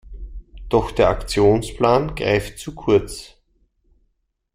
Doch 0.69 0.89
der 0.89 1.09
Aktionsplan 1.09 2.15
greift 2.15 2.57
zu 2.57 2.73
kurz. 2.73 3.35